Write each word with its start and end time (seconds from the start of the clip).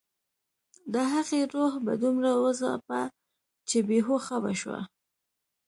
د 0.93 0.95
هغې 1.11 1.41
روح 1.53 1.73
به 1.85 1.93
دومره 2.03 2.31
وځاپه 2.43 3.01
چې 3.69 3.77
بې 3.87 3.99
هوښه 4.07 4.37
به 4.43 4.53
شوه 4.61 4.81